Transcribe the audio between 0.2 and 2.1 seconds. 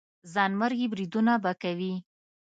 ځانمرګي بریدونه به کوي.